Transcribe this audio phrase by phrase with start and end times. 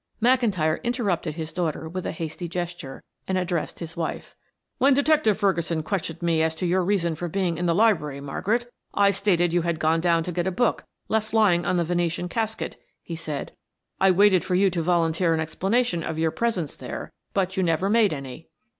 [0.19, 4.35] McIntyre interrupted his daughter with a hasty gesture, and addressed his wife.
[4.79, 8.65] "When Detective Ferguson questioned me as to your reason for being in the library, Margaret,
[8.95, 12.29] I stated you had gone down to get a book left lying on the Venetian
[12.29, 13.51] casket," he said.
[13.99, 17.87] "I waited for you to volunteer an explanation of your presence there, but you never
[17.87, 18.49] made any."